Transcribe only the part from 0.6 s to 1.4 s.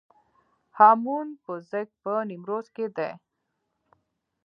هامون